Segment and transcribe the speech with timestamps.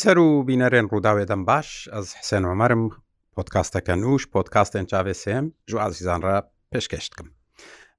[0.00, 2.82] سەر و بینەرێن ڕووداوێدەم باش ئەس حسێن ئۆمەرم
[3.34, 6.36] پۆتکاستەکە نووش پۆتکاستێن چاوێسێم ژوو ئازیزانڕە
[6.70, 7.28] پێشکەشتکم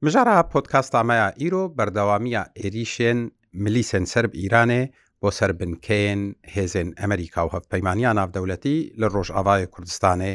[0.04, 3.20] مژارە پۆتکاستامەیە ئیرۆ بەردەوامیە عێریشێن
[3.64, 4.82] ملیسن سرب ئیرانێ
[5.22, 6.22] بۆ سەر بنکەن
[6.56, 10.34] هێزن ئەمریکا و هەفتپەیمانیا ناودەولەتی لە ڕۆژئاوای کوردستانێ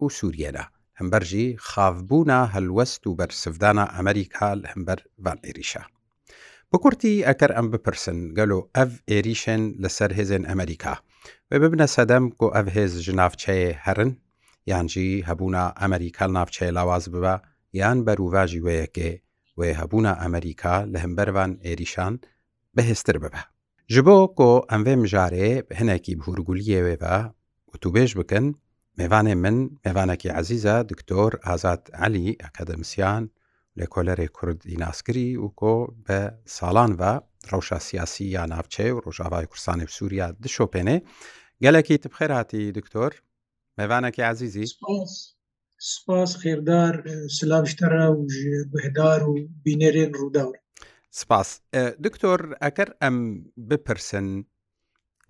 [0.00, 0.64] و سووریێدا
[1.00, 5.82] هەمبەرژی خافبوونا هەلوەست و بەرسفدانە ئەمریکا هەمبەر ڤان عێریشە
[6.76, 10.94] بە کورتی ئەکەر ئەم بپرسن گەلو ئەڤ ئێریشن لەسەر هێزێن ئەمریکا
[11.50, 14.10] بێ ببنە سەدەم کۆ ئەڤ هێز ژناافچەیە هەرن
[14.72, 17.34] یانجی هەبوونا ئەمریکال ناافچەیە لاواز ببە
[17.80, 19.10] یان بەروڤژی وەیەکێ
[19.58, 22.14] وێ هەبوونا ئەمریکا لە هەمبەروان ئێریشان
[22.76, 23.42] بەهێستر ببە
[23.94, 27.16] ji bo ku em vê mijarê hinekî hûrguliyê wê ve
[27.70, 28.46] gotûbêj bikin
[29.00, 33.22] mêvanê min mêvanekî ezîze diktor azad elî akademisyan
[33.80, 35.74] لە کۆلەرێک کوردی ناسکری و کۆ
[36.04, 36.18] بە
[36.56, 37.12] ساڵان بە
[37.50, 40.96] ڕەوشە سیاسی یا ناوچێ و ڕۆژاوای کوردستانی و سووریا دشۆپێنێ
[41.64, 43.12] گەلێکی تبخێراتی دکتۆر
[43.78, 44.66] مەوانەکی عزیزی
[45.94, 46.94] سپاس خێردار
[47.38, 48.22] سلاوشتەرە و
[48.74, 49.32] بهدار و
[49.64, 50.54] بینەرێن ڕووداور
[51.20, 51.48] سپاس
[52.04, 53.16] دکتۆر ئەگەر ئەم
[53.68, 54.28] بپرسن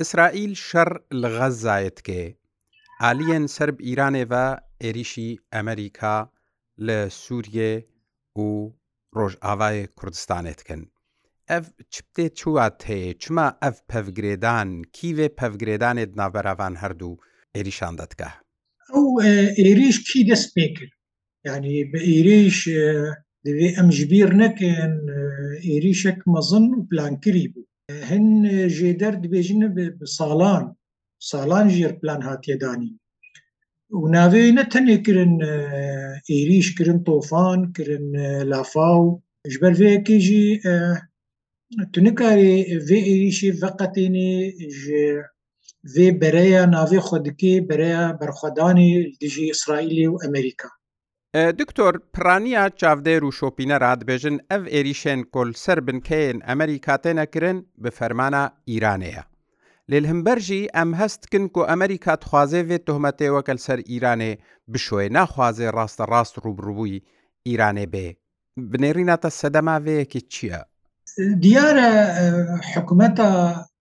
[0.01, 2.23] ئیسرائیل شەڕ لە غەزایەتکێ
[3.03, 4.45] ئالیەن سرب ئیرانێ بە
[4.85, 6.17] عێریشی ئەمریکا
[6.87, 7.73] لە سووریێ
[8.45, 8.49] و
[9.19, 10.83] ڕۆژئاوای کوردستانێتکن
[11.51, 17.21] ئەف چپتێ چوات هەیە چما ئەف پەفگرێدان کیوێ پەفگرێدانێت نابەراوان هەردوو
[17.57, 18.31] عێریشان دەتکە
[18.93, 19.07] ئەو
[19.61, 20.93] عێریش کی دەست پێ کرد
[21.49, 22.59] ینی بە عێریش
[23.45, 24.95] دەوێ ئەم ژبیر نەکەن
[25.69, 27.69] عێریشێک مەزن و پلانکری بوو
[28.09, 28.27] هەن
[28.77, 29.69] ژێدەر دبێژنە
[30.17, 30.65] ساڵان
[31.31, 32.93] ساڵان ژێر پلان هاتیێدانی
[34.03, 35.35] و ناوێ نە تەنێک کرن
[36.29, 38.07] عێریش کرن تۆفان کرن
[38.51, 39.05] لافااو
[39.53, 40.45] ji ber vêkê jî
[41.93, 42.57] tu nikarî
[42.89, 44.35] vê êrîşê veqetênê
[44.81, 45.07] ji
[45.95, 48.91] vê bereya navê xwe dikê bereya berxwedanê
[49.23, 50.69] dijî Israîlê û Amerîka.
[51.59, 57.91] Diktor piraniya çavdêr û şopînera dibêjin ev êrîşên kol ser binkeyên Amerîka tê nekirin bi
[57.91, 59.25] fermana Îranê ye.
[59.91, 64.33] لێلهمبەرژی ئەم هەستکن و ئەمریکا تخوازێوێت تۆمەتێوەکەل سەر ئیرانێ
[64.73, 67.03] بشوێ ناخوازێ ڕاستە ڕاست ڕوبڕووی
[67.47, 68.09] ئیرانێ بێ
[68.71, 70.61] بنێریناتە سەدەماوەیەکی چییە؟
[71.43, 71.91] دیارە
[72.71, 73.29] حکوومەتە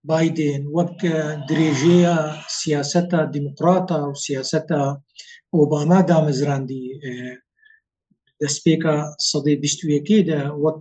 [0.09, 0.99] بادێن وەک
[1.47, 2.16] درێژەیە
[2.59, 4.81] سیاسەتە دیموکراتە و سیاسەتە
[5.55, 6.85] ئۆباما دامەزراندی
[8.41, 8.95] دەستپێکە
[9.29, 10.79] سەدەی بیستویەکێدا وەک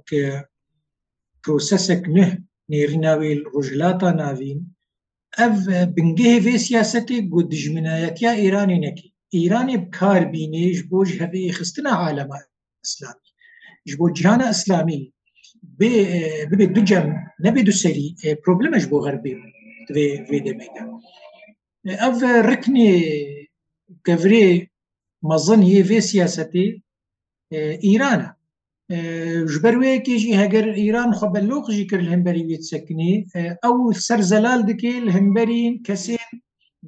[1.42, 2.26] پرۆسەسێک نه
[2.72, 4.60] نێریناوی ڕۆژلاتە ناوین
[5.42, 5.52] ev
[5.96, 9.06] bingehê vê siyasetê gu dijminayekiya Îranê nekî
[9.44, 12.38] Îranê bikarbînê ji bo ji hevê xistina alema
[12.84, 13.28] İslamî
[13.88, 14.98] ji bo cihana İslamî
[16.52, 17.06] bibe du cem
[17.44, 18.06] nebe du serî
[18.44, 19.34] probleme ji bo xerbî
[19.94, 20.82] ve vê demeke
[22.06, 22.18] ev
[22.50, 22.92] riknê
[24.06, 24.46] gevrê
[25.30, 26.64] mezin yê vê siyasetê
[27.92, 28.28] İran'a
[28.90, 33.12] ji ber wêkêjî heger îran xwe belloqjî kir li hemberî wê sekinî
[33.68, 36.26] ew ser zelal dike li hemberîn kesên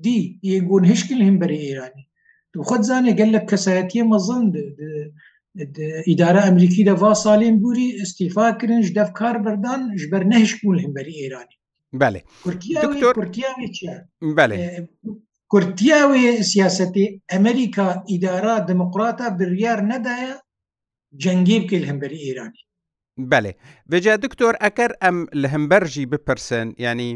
[0.05, 0.19] dî
[0.53, 2.05] yêgon hişkin hemberî îranî
[2.53, 4.43] Tu xwed zanê gelek kesayetiye mezin
[6.13, 11.15] îdara Emerîkî de va salên bûî istîfa kirin ji dev karberdan ji ber nehişbûn hemberî
[11.27, 11.55] îranî
[12.01, 12.21] Belê
[14.39, 14.85] Belê
[15.53, 17.05] Kurtiya wê siyasetê
[17.37, 20.35] Emerîka îdara demokrata biryar nedaye
[21.23, 22.63] جەنگی بکەیت هەمبەری ئێرانی
[23.31, 23.53] بەێ
[23.91, 27.13] بێجا دکتۆر ئەکەر ئەم لە هەمبەرژی بپرسن ینی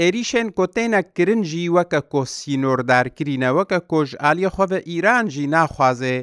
[0.00, 6.18] عێریشێن کۆتێنە کرنجی وەکە کۆسینۆردارکردینەوەکە کۆژ عالیە خۆڤە ئیرانجی ناخوازێ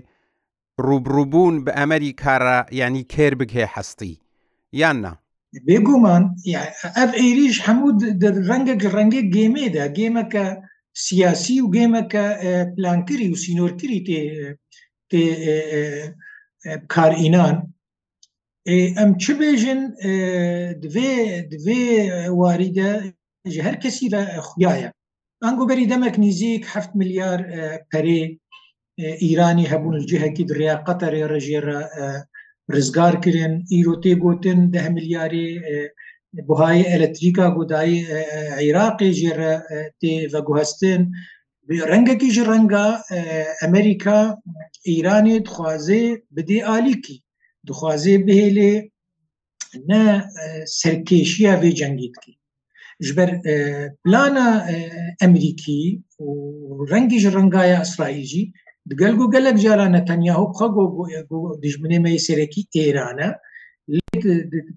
[0.85, 4.13] ڕوبڕوبوون بە ئەمەری کارە ینی کێر بگێ هەستی
[4.81, 5.13] یاننا
[5.67, 6.23] بێگومان
[6.97, 7.89] ئەف عێریش هەموو
[8.49, 10.45] ڕەنگە ڕەنگە گێمێدا گێمەکە
[11.05, 12.25] سیاسی و گێمەکە
[12.75, 14.19] پلانکری و سینۆرکری تێ
[16.95, 17.55] کارئینان
[18.97, 19.81] ئەم چ بێژن
[20.83, 21.15] دوێ
[21.51, 21.83] دوێ
[22.39, 22.91] واریدە
[23.53, 24.89] ji her kesî ve xuyaya.
[25.49, 27.39] Angoberî demek nîzik heft milyar
[27.91, 28.21] perê
[29.29, 31.79] İranî hebûn cihekî diriya Qterê rejêre
[32.75, 35.49] rizgar kirin, îro tê gotin de milyarê
[36.47, 38.01] buhayê elektrîka godayî
[38.69, 39.53] Iraqê jêre
[40.01, 41.01] tê veguhestin
[41.91, 42.87] ڕەنگەکیژ ڕەنگە
[43.61, 44.19] ئەمریکا
[44.89, 46.03] ئیرانێ دخوازێ
[46.35, 47.17] بدێ ئالیکی
[47.67, 48.73] دخوازێ بهێلێ
[49.89, 50.03] نە
[50.79, 52.33] سەرکێشیە وێ جەنگیتکی
[53.05, 53.29] ژبەر
[54.03, 54.49] پلانە
[55.21, 55.83] ئەمریکی
[56.25, 56.29] و
[56.91, 58.43] ڕەنگیژ ڕنگایە ئەسرائیلجی
[58.89, 60.85] دگەل و گەلک جارانە تەنیا و قەگۆ
[61.63, 63.29] دژمنێمەی سەرەکی ئێرانە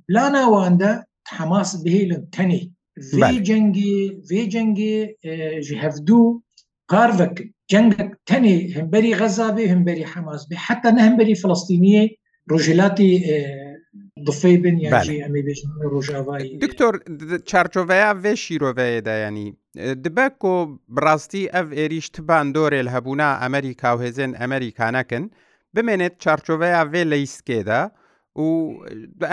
[0.06, 0.92] پلانەواندا
[1.36, 2.62] حماس بهێلن تەنێ
[3.48, 3.94] جەنگی
[4.28, 4.96] وێ جەنگێ
[5.82, 6.26] هەفتوو
[6.94, 7.34] قارvek
[7.72, 12.04] cengek tenê hemberî Xezabê hemberî Hemaz bê heta ne hemberî Filistîniye
[12.50, 13.12] rojlatî
[14.28, 14.92] difê bin em
[15.92, 16.94] rojavayî Diktor
[17.50, 19.46] çarçoveya vê şîroveye de yanî
[20.04, 25.32] dibe ku birastî ev êrîş tiban dorê li hebûna Emerîka û hêzên Emerîka nekin
[25.76, 27.80] bimênet çarçoveya vê leyskê de,
[28.44, 28.46] û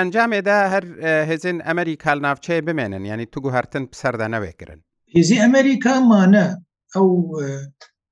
[0.04, 0.84] encamê de her
[1.32, 4.80] hêzên Emerîka navçeyê bimênin yanî tu guhertin piser de nevêkirin.
[5.16, 6.48] Hêzî Emerîka mane
[6.96, 7.10] ئەو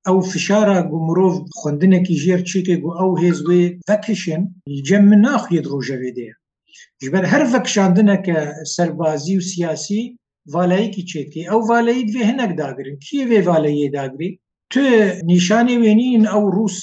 [0.06, 4.42] ئەو فشارە گومرۆڤ خوندنێکی ژێر چێکێک و ئەو هێزوێ ئەکشن
[4.86, 6.34] جەم من ناخوێت ڕۆژەوێ دەیە
[7.04, 8.38] ژبەر هەر ڤەکشاندنەکە
[8.74, 10.02] سەربازی و سیاسی
[10.52, 14.30] ڤالایەکی چێتی ئەو ڤالایی دوێ هەنەک داگرن کیێ ڤالەیە داگری
[14.72, 14.86] تێ
[15.30, 16.78] نیشانێ وێنین ئەو رووس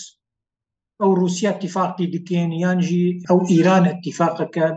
[1.01, 4.67] ئەو رووسیا تیفاقی دکێن یانجی ئەو ئیران اتفاقەکە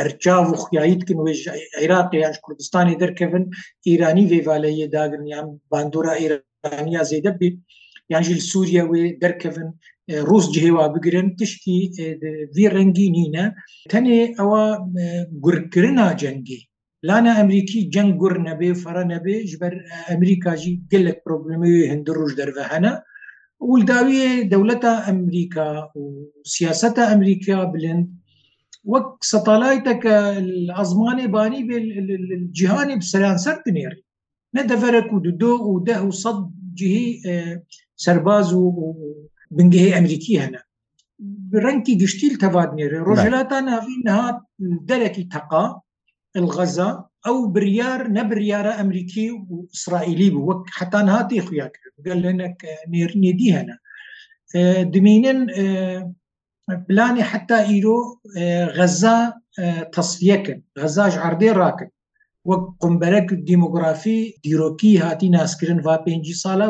[0.00, 1.42] بەرچاو و خویاییتکن وێژ
[1.80, 3.44] عێراق یان کوردستانی دەرکەون
[3.88, 7.56] ئیرانی وێوالەیە داگرنیان باندۆرا ئێرانیا زێدە بێت
[8.12, 9.68] یانژیل سووریا وێ دەرکەون
[10.28, 11.78] ڕوس جهێوا بگرن تشتی
[12.56, 13.46] وی ڕەنگی نینە
[13.92, 14.62] تەنێ ئەوە
[15.44, 16.60] گورکردنا جەنگی
[17.08, 19.74] لانە ئەمریکی جەنگ گور نەبێ فەرە نەبێ ژبەر
[20.10, 22.94] ئەمریکاژی گەلک پرۆبلمی هەند ڕژ دەرە هەنا
[23.70, 25.66] ولداویە دەولەتە ئەمریکا
[25.98, 26.02] و
[26.54, 28.04] سیاسەتە ئەمریکا بلند
[28.92, 30.16] وەک سەتالایتەکە
[30.78, 31.78] ئەزمانی بانی بێ
[32.56, 34.04] جیهانی سەرانسەر بنێری
[34.56, 36.38] نەدەفەرە و دودۆ و ده و سەد
[36.78, 37.08] جهی
[38.04, 38.64] سەرباز و
[39.56, 40.62] بنگهی ئەمریکی هەنا
[41.64, 44.38] ڕەنکی گشتیل تەوادنێرە ڕۆژلاتان ناوی نهات
[44.88, 45.66] دەرەکی تەقا
[46.40, 46.90] الغەزا
[47.26, 52.58] ئەو بریار نەبریارە ئەمریکی و ئیسرائیلی بوو وەک حتان هاتی خویا کرد گەل لەنەک
[52.92, 53.76] نێرنێدی هەنا
[54.92, 55.40] دمینن
[56.86, 57.98] پلانی حتا ئیرۆ
[58.76, 59.18] غەزا
[59.94, 61.92] تەسفیەکرد غەزاش عردێ ڕاکرد
[62.48, 66.12] وەک قمبەرەك دیموگرافی دیرۆکی هاتی ناسکردن و پێ
[66.42, 66.66] سالا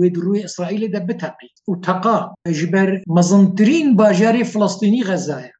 [0.00, 2.18] وێ دروی ئیسرائیلی دە بتەقیت و تەقا
[2.58, 5.52] ژبەر مەزنترین باژاری فلستینی غەزایە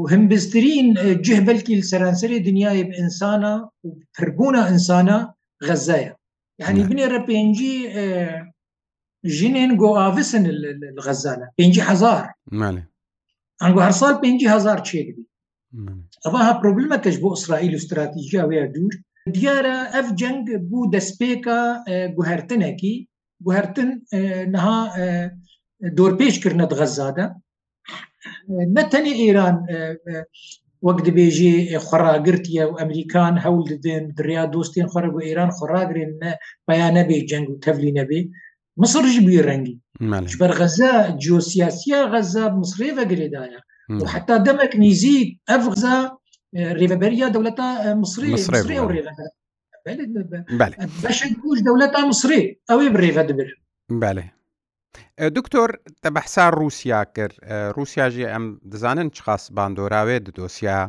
[0.00, 0.88] وهمبسترین
[1.26, 3.54] جه بلکی سەرانسەری دنیای ئینسانە
[3.84, 5.18] و پربوونا ئینسانە
[5.68, 6.12] غەزایە
[6.62, 7.76] یعنی بنێرە پێنجی
[9.34, 12.24] ژینên goavisin li xezana pêncî hezar
[13.64, 15.24] Ango her sal pêncî hezar çê dibî
[16.26, 18.92] Eva ha problemekeş bu İsrail û stratejiya wê dûr
[19.34, 20.38] diyare ev ceng
[20.70, 21.58] bû destpêka
[22.16, 22.94] guhertinekî
[23.46, 23.90] guhertin
[24.54, 24.78] niha
[25.98, 27.26] dorpêşkirine di xezade
[28.76, 29.56] ne tenê êran
[30.88, 31.52] وەک دەبێژی
[31.88, 36.12] خۆراگرتیە و ئەمریکان هەول ددن دریا دۆستین خۆرە بۆ ئێران خۆراگرێن
[36.68, 38.20] بەیان نەبێ جەنگ و تەلی نەبێ
[38.76, 39.82] مصرش بوی رنگی
[40.40, 40.92] بر غزا
[41.22, 43.60] جیوسیاسیا غزا مصر ریوەگرێدایە
[44.12, 45.96] حتا دەمەك نزیک ئەف غزا
[46.80, 47.66] ریڤبەریا دەولەتە
[48.02, 49.26] مصری مصری و ریڤەکە
[51.04, 53.48] بەشی گوش دەولەتە مصری ئەوەی بڕێڤە دەبر
[54.02, 54.24] بەێ
[55.36, 55.70] دکتۆر
[56.02, 57.34] تە بەحسا رووسیا کرد
[57.76, 60.80] رووسیاژی ئەم دەزانن چ خاص باندۆراوێ دۆسیا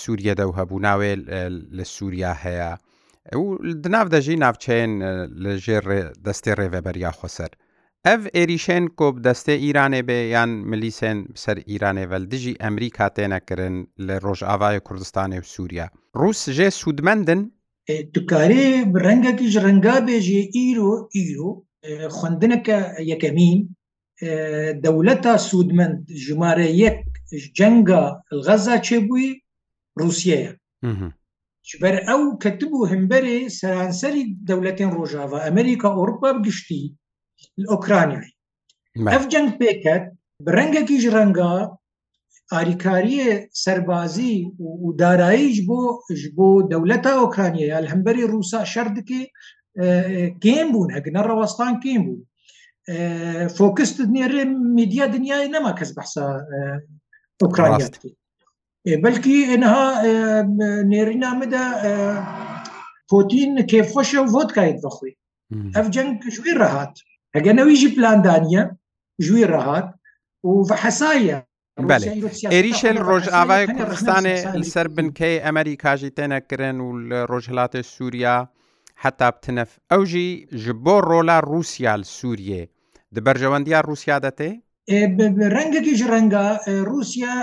[0.00, 1.12] سووریە دە و هەبوو ناوێ
[1.76, 2.72] لە سووریا هەیە
[3.84, 4.92] دناودەژی ناوچەیەن
[5.42, 5.84] لە ژێر
[6.24, 7.50] دەستی ڕێڤەبەریا خۆسەر.
[8.06, 14.76] ئەف ئێریشێن کۆب دەستێ ئیرانێ بێ یان ملیسێن سەر ئیرانێڤەل دژی ئەمریکا تێنەکردن لە ڕۆژئاوای
[14.86, 15.86] کوردستانی و سووریا.
[16.20, 17.40] ڕوس ژێ سوودمەندن
[18.14, 18.66] دوکارێ
[19.04, 21.50] ڕەنگەکیش ڕەنگا بێژێ ئیرۆ ئیرۆ
[22.18, 22.78] خوندنەکە
[23.12, 23.58] یەکەمین
[24.84, 26.98] دەولەتە سوودمەند ژمارە یەک
[27.58, 28.02] جەنگە
[28.46, 29.28] غەزا چێبووی
[30.00, 30.48] رووسەیە
[31.82, 36.84] بەر ئەو کەتبوو هەمبەرێ سەرانسەری دەولەتێن ڕۆژاوە ئەمریکا ئۆروپا گشتی
[37.72, 38.30] ئۆکرانیای
[39.12, 40.04] ئەف جەنگ پێکەت
[40.54, 41.52] ڕەنگەکیش ڕەنگە
[42.52, 43.28] ئاریکاریە
[43.62, 44.34] سەربازی
[44.84, 45.80] و داراییش بۆ
[46.36, 49.22] بۆ دەولەتە ئۆکرانیە هەمبەری رووسا شەردکی
[50.42, 52.22] کێم بوون هەگنە ڕەوەستان کێم بوون
[53.56, 54.42] فۆکست نێرێ
[54.78, 56.26] میدیا دنیای نەما کەس بەسا
[57.42, 57.86] ئۆکرانیا
[58.96, 60.02] بلکی اینها
[60.88, 61.64] نێرینا مدا
[63.10, 65.14] پۆتین کێفۆشە و ڤۆتکایت بەخۆی
[65.76, 66.94] ئەف جەنگ ژووی ڕەهات
[67.36, 68.62] ئەگەنەویژی پلاندانە
[69.24, 69.88] ژووی ڕەهات
[70.44, 70.50] و
[70.82, 71.36] حەسایە
[72.54, 76.86] عێریشە ڕۆژ ئاوای کوردستانێ لەسەر بنکەی ئەمەری کاژی تێنەکردن و
[77.30, 78.36] ڕۆژهڵاتە سووریا
[79.02, 80.28] حتا بتنەف ئەوژی
[80.62, 82.62] ji بۆ ڕۆلا رووسیال سووریێ
[83.14, 84.50] دبەرژەوەندیا رووسیا دەتێ؟
[85.56, 86.46] ڕەنگەکیش ڕەنگە
[86.88, 87.34] رووسیا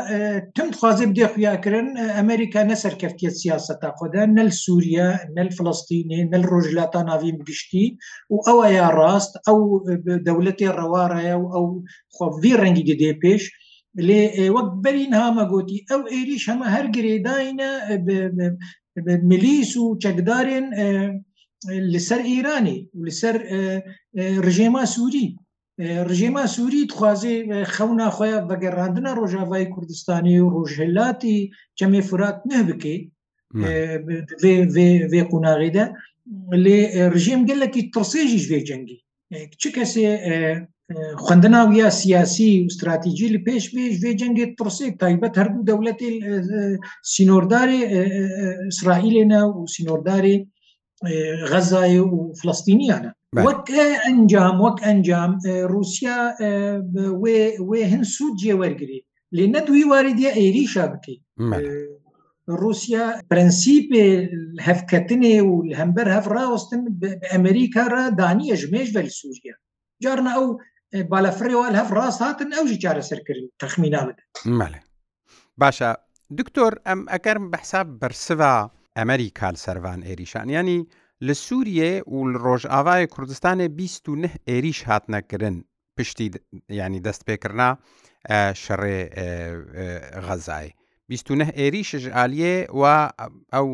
[0.56, 1.88] تم خوازب دێ خویاکردن
[2.18, 7.86] ئەمریکا نەسەرکەفتیت سیاستا خۆدا نەل سووریا نەل فلستینێ نەل ڕۆژلاتا ناویم گشتی
[8.34, 9.60] و ئەوە یا ڕاست ئەو
[10.28, 11.66] دەولەتی ڕەوارایە و ئەو
[12.16, 13.42] خۆڤی ڕەنگی دێ پێش
[14.08, 14.22] لێ
[14.56, 17.70] وەک بەرین هامەگوتی ئەو عێریش هەمە هەر گرێداینە
[19.30, 20.68] ملیس و چەکدارێن
[21.94, 23.36] لەسەر ئیرانی و لەسەر
[24.46, 25.28] ڕژێما سووری
[26.10, 27.36] ڕژێما سووری دخوازێ
[27.74, 31.38] خەونا خۆیان بەگەڕاندنە ڕۆژاوای کوردستانی و ڕۆژهلاتی
[31.78, 33.06] چەمێ فرات نە بکەیت
[35.14, 35.84] vê qûnaî de
[36.64, 36.80] lê
[37.16, 38.98] rejim gelekî tirsêjî ji vê cengî
[39.62, 40.08] çi kesê
[41.24, 45.60] xwendina ya siyasî û stratejî li pêş bê ji vê cengê tirsê taybet her du
[45.72, 46.10] dewletê
[47.14, 47.80] sînordarê
[48.74, 50.36] İsraîlê ne û sînordarê
[51.54, 53.12] Xezayê û Filistîniyan e
[53.44, 53.70] وەک
[54.06, 55.32] ئەنجام وەک ئەنجام
[55.74, 56.18] رووسیا
[57.72, 59.02] وێ هەن سوود جێوەرگری
[59.36, 61.24] لێ نەدووی واردە عێریشا بکەیت
[62.62, 64.06] رووسیا پرەنسیپێ
[64.68, 66.82] هەفکەتنێ و هەمبەر هەفڕاوستن
[67.32, 69.56] ئەمریکا را دانیە ژمێش بەل سووریا
[70.04, 70.48] جارنا ئەو
[71.12, 74.24] بالەفرێوال هەف ڕاست هاتن ئەوژی چارەسەرکردن تەخمینا بدە
[75.62, 75.90] باشە
[76.40, 78.54] دکتۆر ئەم ئەگەرم بەحساب بەرسوا
[78.98, 80.80] ئەمریکال سەروان عێریشان ینی
[81.28, 85.56] لە سووریێ و ڕۆژئاوای کوردستانێ 29 عێریش هاتنەکردن
[85.98, 86.30] پشتی
[86.80, 87.70] ینی دەست پێکردنا
[88.64, 89.00] شەڕێ
[90.26, 90.68] غەزای.
[91.10, 92.84] 29 عێریشش عالیێ و
[93.56, 93.68] ئەو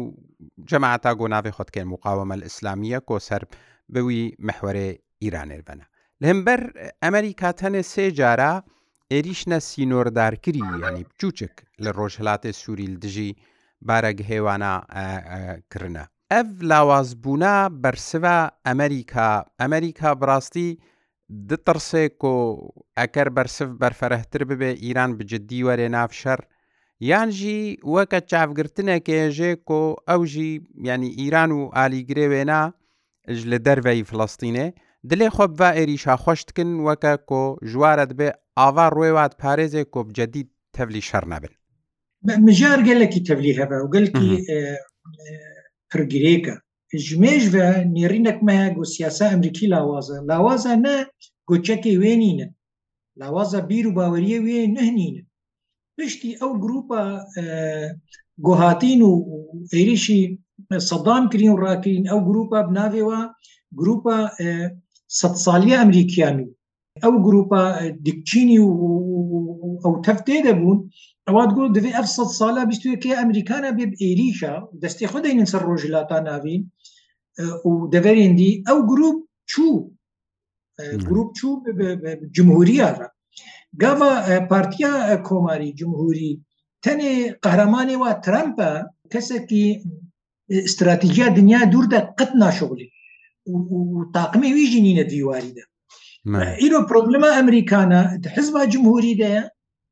[0.70, 3.42] جەماعتا گۆناوی خۆتکەن مقاومە ئسلامیە کۆسەر
[3.94, 4.90] بوی مەحوەرێ
[5.24, 5.86] ئیرانێر بنە.
[6.24, 6.62] لەمبەر
[7.04, 8.54] ئەمریکا تەنێ سێ جارە
[9.12, 13.30] عێریشنە سینۆردارکری ینی بچوچک لە ڕۆژهلاتی سووریل دژی
[13.88, 14.74] بارەگ هێوانە
[15.74, 16.06] کردە.
[16.34, 17.50] ئەف لاوازبوونا
[17.84, 18.34] بەرسە
[18.66, 19.26] ئەمریکا
[19.62, 20.68] ئەمریکا بڕاستی
[21.50, 22.36] دترسێ کۆ
[23.00, 26.40] ئەکەر بەرسف بەرفەرەتر ببێ ئیران بجددی وەرێ نافشەر
[27.10, 27.62] یانژی
[27.96, 30.54] وەکە چاافگرتنێکێژێ کۆ ئەوژی
[30.90, 32.62] ینی ئیران و ئالیگرێوێنا
[33.38, 34.68] ژ لە دەرڤی فلستینێ
[35.10, 41.04] دلێ خۆب بە ئێریشا خۆشتکن وەکە کۆ ژوارت بێ ئاوا ڕێوات پارێزێ کۆب جدید تەولی
[41.10, 41.52] شەر نەبن
[42.46, 44.30] مژار گەلکی تەولی هەبە و گەلکی
[45.92, 46.56] پرگرێکە
[47.08, 50.96] ژمێژە نێڕینەکمەیە گۆ سیاسە ئەمریکی لاوازە لاوازە نە
[51.50, 52.48] گۆچەکی وێنینە
[53.20, 55.24] لاوازە بیر و باوەریە وێ نهنینە
[55.96, 57.00] پشتی ئەو گروپە
[58.46, 59.12] گۆهاتین و
[59.74, 60.22] عێریشی
[60.90, 63.20] سەدام کردین و ڕاکردین ئەو گروپە بناوێەوە
[63.80, 64.16] گروپە
[65.20, 66.48] سەد سالی ئەمریکیانی
[67.04, 67.60] ئەو گروپە
[68.06, 68.70] دیکچینی و
[69.84, 70.80] ئەو تەفتێ دەبوون
[71.32, 76.62] ئەوات گۆ دەێ ئەف سە سالا بیستوەکە ئەمریکانە بێ عێریشە دەستی خودین سەر ڕۆژلاتا ناوین
[77.70, 79.18] و دەڤێندی ئەو گروپ
[79.52, 79.74] چوو
[81.10, 81.54] گروپ چوو
[82.36, 83.08] جمهوریارە
[83.82, 84.12] گاوا
[84.52, 84.94] پارتیا
[85.28, 86.32] کۆماری جمهوری
[86.84, 88.70] تەنێ قەهرەمانی وا ترامپە
[89.14, 89.66] کەسێکی
[90.68, 92.88] استراتیژیا دنیا دووردا قەت ناشغلی
[94.16, 95.66] تاقمی ویژینینە دیواریدا
[96.62, 98.00] ئیرۆ پرۆبلمە ئەمریکانە
[98.36, 99.44] حزبا جمهوری دەیە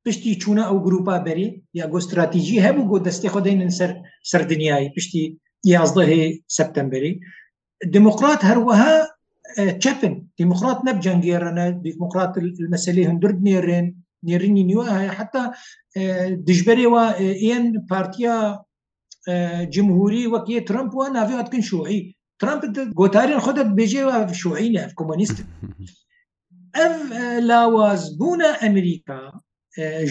[0.10, 1.48] پشتی چوونە ئەو گروپا بەری
[1.80, 3.92] یا گۆ استراتیژی هەبوو گۆ دەستی خۆدەینن سەر
[4.32, 5.24] سەر دنیای پشتی
[5.74, 6.24] یازدەهێ
[6.58, 7.14] سپتمبری
[7.96, 8.94] دموقرات هەروەها
[9.84, 12.34] چپن دموقرات نەب جەنگێرەنە دموقرات
[12.74, 13.88] مەسلەی هەندرد نێرێن
[14.28, 15.44] نێرنی نیوە هەیە حتا
[16.48, 17.04] دژبەرەوە
[17.44, 18.36] ئێن پارتیا
[19.76, 22.00] جمهوری وەکیە ترمپ وە ناویاتکن شوعی
[22.42, 22.62] ترامپ
[23.00, 25.38] گۆتارین خودت بێژێوە شوعینە کۆمەنیست
[26.78, 26.96] ئەم
[27.50, 29.22] لاوازبوونە ئەمریکا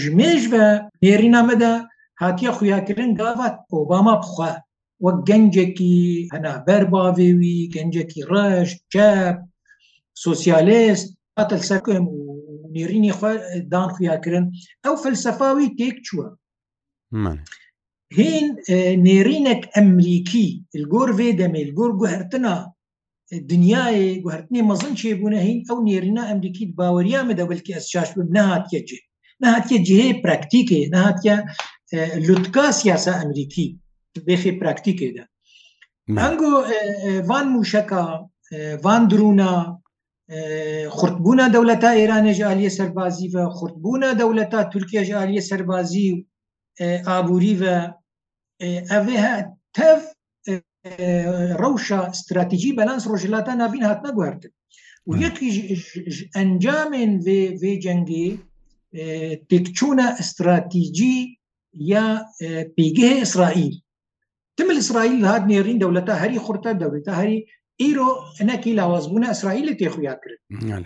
[0.01, 0.65] ji mêj ve
[1.03, 1.73] nêrîna me de
[2.21, 3.49] hatiye xuyakirin gava
[3.79, 4.51] Obama bixwe
[5.05, 5.97] wek gencekî
[6.33, 9.37] hena berbavê wî gencekî reş ceb
[10.23, 11.07] sosyalist
[11.39, 12.21] hatel sekim û
[12.77, 13.33] nêrînê xwe
[13.73, 14.45] dan xuyakirin
[14.87, 16.29] ew felsefa wî têk çûwe
[18.19, 18.45] hên
[19.07, 22.57] nêrînek emlîkî il gor vê demê gor guhertina
[23.53, 28.29] دنیاê guhertinê mezin çêbûne hên ew nêrîna emlîkî baweriya me de belkî ez çaş bim
[28.37, 28.99] nehat keçe
[29.45, 31.35] نهاتیە جهەیە پراکتیکێ نهاتە
[32.27, 33.67] لوتکا سیاسە ئەمریکی
[34.27, 35.25] بێخێ پراکتیکێدا
[36.23, 36.53] هەنگۆ
[37.29, 38.03] وان موشەکە
[38.85, 39.53] وان درونە
[40.97, 46.19] خورتبوونا دەولەتا ئێرانێژ عالیە سەربازی بە خورتبوونا دەولەتا تورکیاژ عالیە سەربازی و
[47.09, 47.77] ئابووری بە
[48.91, 49.19] ئەێ
[49.77, 50.03] تەف
[51.61, 54.53] ڕەوشە استراتیژی بەلانس ڕۆژلاتە ناوین هاتنە گواردن
[55.09, 55.51] و یەکی
[56.37, 57.13] ئەنجامێن
[57.63, 58.29] وێ جەنگی
[59.49, 61.17] تێکچوونە استراتیژی
[61.93, 62.07] یا
[62.77, 63.75] پیگەه ئیسرائیل
[64.57, 67.39] تمل ئیسرائیل هاات نێرین دەولەتە هەری خورتە دەولێتە هەری
[67.83, 68.11] ئیرۆ
[68.51, 70.39] نەکی لاوازبوونە ئەسرائیل لە تێخویا کرد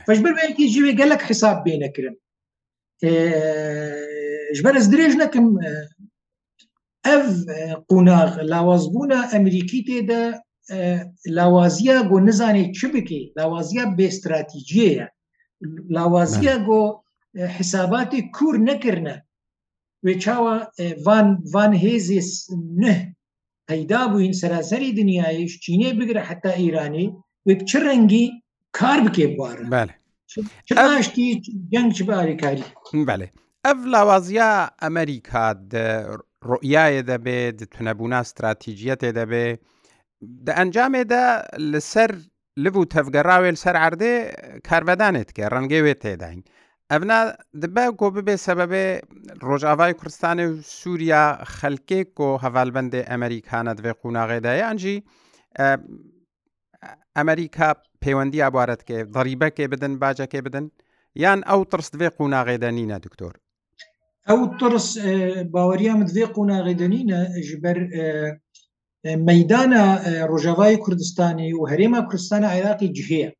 [0.08, 2.16] فشبەرێکی جوێ گەلک حساب بێنەکردن
[4.56, 5.46] ژبەرز درێژ نەکەم
[7.06, 7.26] ئەف
[7.88, 10.22] قوناغ لاوازبوونە ئەمریکی تێدا
[11.36, 15.06] لاوازیە گۆ نزانێت چ بکەیت لاوازیە بێ استراتیژیەیە
[15.96, 16.82] لاوازیە گۆ
[17.58, 19.14] حساباتی کور نەکردە
[20.04, 20.54] وێ چاوە
[21.54, 22.20] وان هێزی
[22.82, 22.96] نه
[23.70, 27.06] پەیدا بووین سەراسەری دنیایش چینێ بگرە حتا ئیرانی
[27.46, 28.24] وێ چ ڕەنگی
[28.78, 29.64] کار بکێ بوارە
[30.76, 31.28] باشتی
[31.74, 32.64] جەنگ چ باریکاری
[33.08, 33.28] بەێ
[33.66, 34.50] ئەف لاوازیە
[34.82, 35.46] ئەمریکا
[36.50, 39.46] ڕۆیایە دەبێت تونەبوونا استراتیژیەتێ دەبێ
[40.46, 41.24] دە ئەنجامێدا
[41.72, 42.10] لەسەر
[42.64, 44.14] لبوو تەفگەڕاوێ سەر عردێ
[44.68, 46.40] کاربەدانێت کە ڕەنگەوێت تێداین
[46.92, 47.18] ئەنا
[47.62, 48.86] دبە گۆ ببێ سەبەبێ
[49.46, 51.24] ڕۆژاوای کوردستانی و سووریا
[51.58, 54.98] خەلکێک کۆ هەڤالبندێ ئەمریکانە دەوێ قوناغێدایانجی
[57.16, 57.70] ئەمریکا
[58.02, 60.64] پەیوەندی ئابارەتکێ دەریبەکێ بدن باجەکێ بدن
[61.24, 63.34] یان ئەو ترس دوێ قوناغێدەنینە دکتۆر
[64.28, 64.88] ئەو ترس
[65.54, 67.78] باوەریامت دوێ قوناغێدەنینە ژبەر
[69.28, 69.84] مەدانە
[70.30, 73.30] ڕۆژاوای کوردستانی و هەرێمە کوردستانە عێراقی جهەیە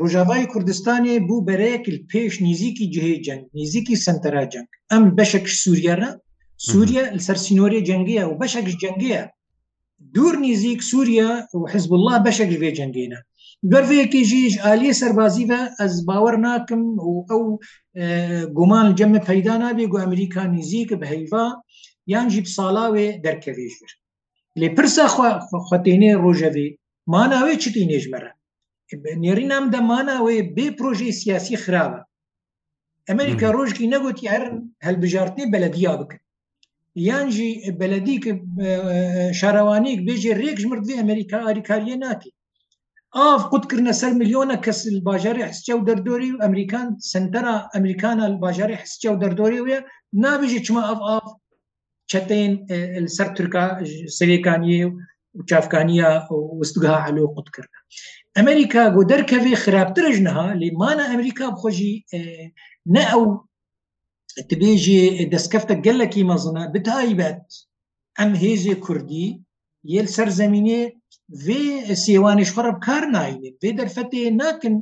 [0.00, 6.10] ڕۆژاوای کوردستانê بوو بەرەیەکل پێش نزیکی جهێ جەنگ نزیکی سنتەرا جەنگ ئەم بەشێک سووریانە
[6.68, 9.22] سووریا لەسەر سینۆری جەنگەیە و بەشێک جەنگەیە
[10.14, 13.20] دوور نزیک سووریا و حزب الله بەشێک بێ جەنگێنە
[13.72, 17.42] گەرفەیەکی ژیش عالیە سەربازی بە ئەس باوەڕ ناکەم و ئەو
[18.56, 21.46] گومان جەمە پەیدا نابێ گو ئەمریکا نزیکە بە هەیوا
[22.12, 23.90] یان جیب ساڵاوێ دەرکەوێژر
[24.60, 25.04] لێ پرسە
[25.66, 26.68] خواتێنێ ڕۆژەوێ
[27.12, 28.32] ماناوێ چتی نێژمەرە
[29.22, 32.00] نێرینام دەمانەوەی بێ پرۆژی سیاسی خراوە
[33.08, 34.44] ئەمریکا ڕۆژکی نەگوتی هەر
[34.86, 36.22] هەلبژارتنی بەلەدیا بکرد
[37.08, 38.32] یانجی بەلەدی کە
[39.38, 42.30] شارەوانەیەک بێژێ ڕێکش مردێ ئەمریکا ئاریکاریە ناکە
[43.16, 44.78] ئاف قوتکردە سەر میلیۆنە کەس
[45.08, 49.78] باژاری حسچە و دەردۆری و ئەمریکان سنتەرا ئەمریکانە باژاری حسچە و دەردۆری وە
[50.22, 51.26] نابژی چما ئەف ئاف
[52.10, 52.52] چتین
[53.16, 53.64] سەر تورکا
[54.18, 54.96] سریەکانیە و
[55.50, 56.08] چافکانیە
[56.60, 57.78] وستگەها علۆ قوت کردە
[58.38, 61.94] ئەمریکا گۆ دەرکەوێ خراپترش نەها لێمانە ئەمریکا بخۆشی
[62.94, 63.22] نە ئەو
[64.48, 67.42] تبێژێ دەستکەفتە گەلەکی مەزنە بتایبەت
[68.18, 69.28] ئەم هێزێ کوردی
[69.94, 70.82] یل سەرزەمینێ
[71.44, 71.60] vê
[72.04, 74.74] سێوانش خرب کار ناینێ بێ دەرفەتێ ناکن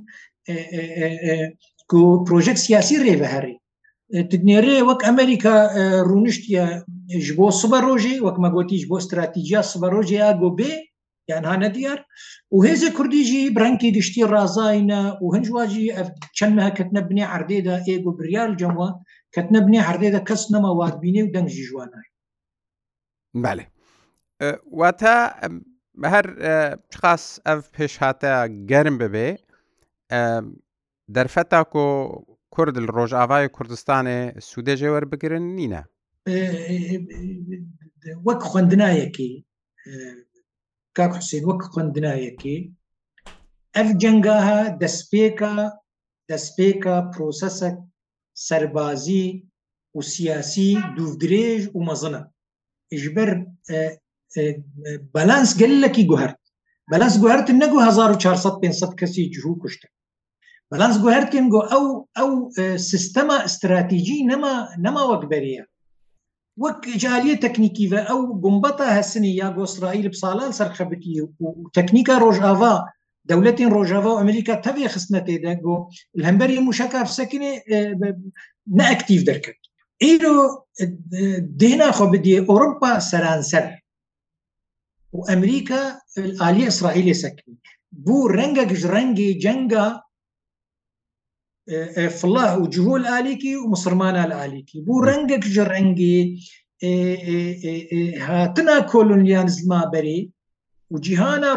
[1.91, 3.55] ku projek siyasî rêveherî
[4.31, 5.57] تنێرێ وەک ئەمریکا
[6.09, 6.67] ڕونشتە
[7.27, 10.73] ji bo sibe rojê wek me gotî ji bo stratejiya sibe rojê ya gobê
[11.31, 11.99] yan hane diyar
[12.55, 16.07] û hêzê Kurdî jî brengkî giştî razayne û hin wa jî ev
[16.39, 18.89] çend mehe ketine binê erdê de êgo biryar cemwa
[19.35, 21.91] ketine binê erdê de kes nema watbînê û deng jî jwan
[23.45, 23.65] Belê
[24.81, 25.17] Wata
[26.13, 26.27] her
[26.93, 28.33] çiqas ev pêş hate
[28.71, 29.29] gerim bibe
[31.17, 31.85] derfeta ku
[32.59, 34.19] کورد لە ڕۆژاوای کوردستانێ
[34.49, 35.83] سوودەژێ وەربگرن نینە
[38.27, 39.31] وەک خوندنایەکی
[40.97, 42.59] کاک حوسین وەک خوندنایەکی
[43.77, 45.53] ئەف جنگاها دەستپێکە
[46.31, 47.71] دەستپێکە پرۆسەسە
[48.47, 49.27] سەربازی
[49.97, 52.23] و سیاسی دوودرێژ و مەزنە
[53.03, 53.31] ژبەر
[55.15, 56.41] بەلانس گەلەکی گوهرت
[56.91, 59.89] بەلانس گوهرتن نەگو 1400 500 کەسی جرو کوشتە
[60.73, 61.85] بەلانس گو هەرکن گۆ ئەو
[62.19, 62.31] ئەو
[62.91, 64.53] سیستەما استراتیژی نەما
[64.85, 65.63] نەما وەک بەریە
[66.63, 71.29] وەک جاالە تەکنیکی بە ئەو گومبەتە هەسنی یا گۆسرائیل ساڵان سەرخەبتی و
[71.77, 72.75] تەکنیکە ڕۆژاوا
[73.31, 75.75] دەولەتین ڕۆژاوا ئەمریکا تەوێ خستنە تێدا گۆ
[76.29, 77.53] هەمبەری موشەکە سەکنێ
[78.81, 79.63] نەکتیف دەرکرد
[80.05, 80.37] ئیرۆ
[81.61, 83.65] دێناخۆ بدێ ئۆرمپا سەرانسەر
[85.17, 85.83] و ئەمریکا
[86.43, 87.57] عالی ئیسرائیلی سەکنی
[88.05, 89.87] بوو ڕەنگە گژ ڕەنگی جەنگە
[92.21, 96.17] فله و جهول علیکی و مسلمانە لە علیکی بوو ڕەنگەک ژە ڕەنگی
[98.27, 100.21] هاتنا کۆلونیان زمابەری
[100.93, 101.51] و جیهانە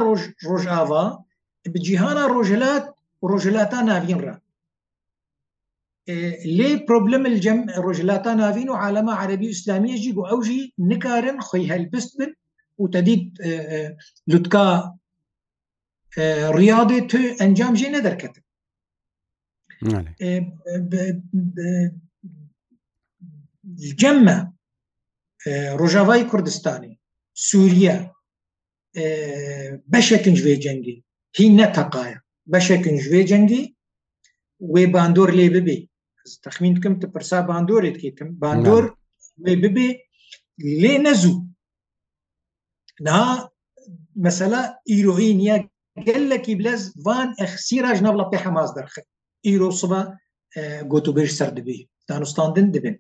[0.48, 1.06] ڕۆژاوا
[1.74, 2.84] بجیهانە ڕۆژلات
[3.30, 4.36] ڕۆژلاتا ناوینڕە
[6.58, 12.32] لێ پرۆبلم جەم ڕۆژلاتا ناوین و عالەمە عربی ئسلامیەژی بۆ ئەوژی نکارن خۆی هەلبست بن
[12.82, 13.24] و تەدید
[14.32, 14.68] لوتکا
[16.60, 18.44] ڕیاادێ تو ئەنجام ژێ نەدەرکەتن
[24.02, 24.38] جەممە
[25.80, 26.94] ڕۆژاوای کوردستانی
[27.48, 27.98] سووریا
[29.92, 30.98] بەشێکن ژێ جەنگی
[31.38, 32.06] هی نەتەقاە
[32.54, 33.64] بەشێکن ژێ جەنگی
[34.74, 35.78] وێ باندۆر لێ ببێ
[36.46, 38.84] تەخمین بکەم تە پرسا باندۆرێت کتم باندۆر
[39.44, 39.90] وێ ببێ
[40.82, 41.38] لێ نەزوو
[43.08, 43.20] نا
[44.24, 45.58] مەسەلا ئیرۆهین یە
[46.08, 49.08] گەلەکی بلەز وان ئەخسیراژ نەڵە پێ حەماز دەرخێت
[49.42, 50.18] îro siva
[50.56, 52.96] e, gotûbêj ser dibî danûstandin dibin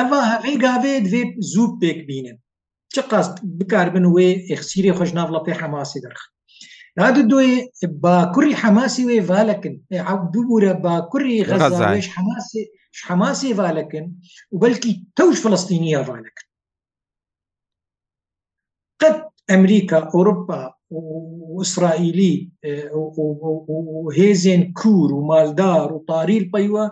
[0.00, 2.36] Eva hevê gavê divê zû pêk bînin
[2.94, 3.26] çi qas
[3.58, 6.18] bikarbin wê exsîrê xweş navla pê hemasî derx
[7.00, 7.50] Radû doê
[7.84, 9.98] e, bakurî hemasî wê valekin e,
[10.34, 12.60] bibûre bakurî xezaş hemasî
[13.08, 14.06] hemasê valekin
[14.52, 16.46] û belkî tewş filistîniya valekin
[19.02, 20.60] قد ئەمریکا ئەوروپا
[21.58, 22.34] ئیسرائیلی
[24.18, 26.84] هێزێن کوور و مالدار و پاریل پەیوە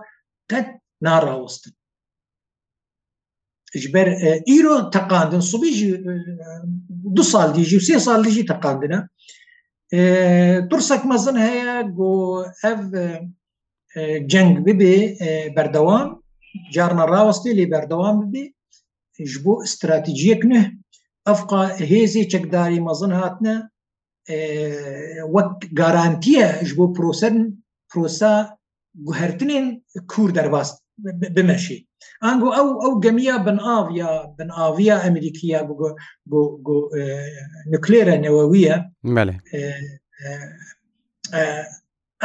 [0.51, 0.69] قەت
[1.07, 1.73] ناڕاوستن
[3.95, 4.09] ber
[4.57, 5.89] îro teqandin subî jî
[7.17, 8.99] du sal dî jî sê sal jî teqandine
[10.71, 12.11] tursek mezin heye go
[12.71, 12.81] ev
[14.33, 14.95] ceng bibê
[15.57, 16.07] berdewam
[16.75, 18.45] carna rawastê lê berdewam bibê
[19.31, 20.61] ji bo stratejiyek ne
[21.31, 21.63] ئەفقا
[21.93, 23.55] هێزی چەکداری مەزن هاتنە
[25.35, 27.41] وەک گارانتیە ji بۆ پرۆسەرن
[27.91, 28.35] پرۆسا
[29.07, 29.67] گوهرتنên
[30.11, 30.69] کوور دەرباز
[31.37, 31.79] بمەشی
[32.25, 35.59] ئەنگۆ ئەو ئەو گەمیە بناویا بناویا ئەمریکیا
[37.73, 38.77] نکلێرە نەوەویە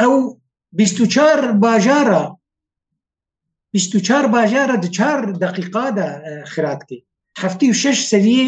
[0.00, 0.14] ئەو
[0.72, 2.24] 24 باژارە
[3.74, 6.08] 24 باژارە دچار دقیقادا
[6.52, 6.98] خراتکی
[7.40, 8.46] هەفتی و شش سەریە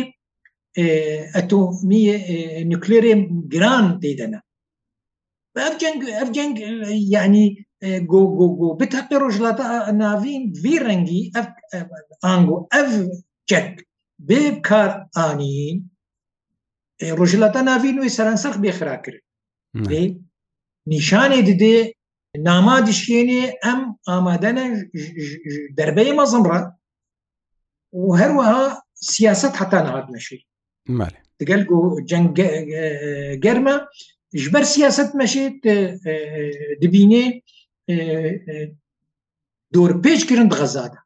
[1.35, 2.03] ئەتۆمی
[2.71, 3.13] نوکلێرێ
[3.53, 4.41] گران دیدەنا
[6.19, 6.55] ئەرجنگ
[7.15, 7.47] ینی
[8.11, 9.67] گۆگۆگۆ بتەقی ڕۆژڵاتە
[10.03, 11.23] ناوین وی ڕەنگی
[12.25, 12.91] ئانگۆ ئەف
[13.51, 13.69] جەک
[14.29, 15.79] بێ کار ئانین
[17.19, 19.23] ڕۆژلاتە ناوین وی سەرەنسەخ بێخراکرد
[20.93, 21.77] نیشانێ ددێ
[22.47, 24.51] ناما دیشکێنێ ئەم ئامادەە
[25.77, 26.61] دەربەی مەزمڕە
[28.01, 28.63] و هەروەها
[29.15, 30.39] سیاست حتا نهات نەشی
[31.41, 31.63] دەگەل
[32.11, 32.29] جەنگ
[33.45, 33.77] گەرمە
[34.43, 35.45] ji ber siyaset meşê
[36.83, 37.25] dibînê
[39.75, 40.99] dorpêç kirin diɣeza de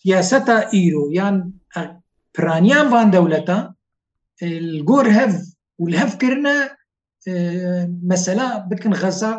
[0.00, 1.36] siyaseta îro yan
[2.34, 3.58] piraniyan van dewleta
[4.90, 5.32] gor hev
[5.80, 6.56] û li hev kirine
[8.12, 9.32] mesela bikin xeza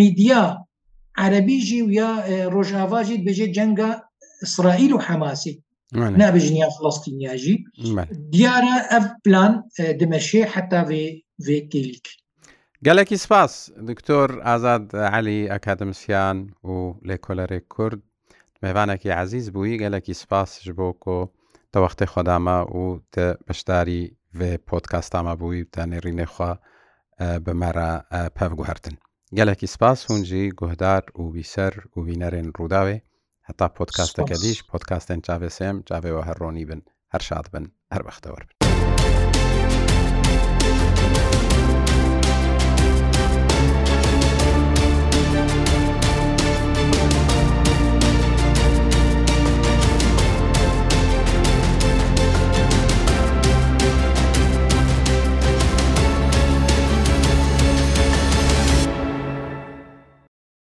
[0.00, 0.42] media
[1.24, 2.10] erebî jî ya
[2.54, 3.90] rojava jî dibêje cenga
[4.46, 5.52] İsraîl û hemasî
[5.94, 7.64] نابژنیا فلستینیاژی
[8.36, 9.52] دیارە ئەف پلان
[10.00, 11.06] دمەشێ حتا وێ
[11.46, 12.06] وێکیلیک
[12.86, 13.52] گەلێکی سپاس
[13.88, 14.84] دکتۆر ئازاد
[15.16, 16.38] علی ئەکادمسیان
[16.70, 16.74] و
[17.08, 18.00] لێکۆلەرێک کورد
[18.62, 21.18] میوانێکی عزیز بووی گەلێکی سپاسش بۆ کۆ
[21.72, 22.82] تەوەختی خۆدامە و
[23.46, 24.02] بەشداری
[24.38, 26.52] وێ پۆتکاستامە بووی دانێڕینێخوا
[27.44, 27.90] بمەرە
[28.36, 28.96] پەفگوهرتن
[29.36, 32.98] گەلێکی سپاس هونجی گوهدار و بیسەر و بینەرێن ڕووداوێ
[33.48, 36.80] هەتا پۆتکاستەکە دیش پۆتکاستن چاوێسم چاوێەوە هەرڕۆنی بن
[37.12, 38.50] هەر شاد بن هەر بەختەوە بن